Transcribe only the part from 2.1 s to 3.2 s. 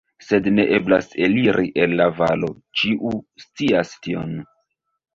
valo, ĉiu